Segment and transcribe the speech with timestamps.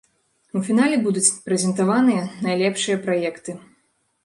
[0.59, 3.51] У фінале будуць прэзентаваныя найлепшыя праекты.